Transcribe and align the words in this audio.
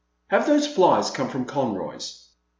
Have 0.29 0.47
those 0.47 0.65
flies 0.65 1.11
come 1.11 1.29
from 1.29 1.45
Conroy's 1.45 2.29